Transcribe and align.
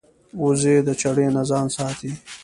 وزې 0.41 0.75
د 0.87 0.89
چړې 1.01 1.27
نه 1.35 1.43
ځان 1.49 1.67
ساتي 1.75 2.11